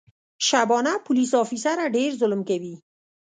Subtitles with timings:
[0.47, 2.75] شبانه پولیس افیسره ډېر ظلم کوي.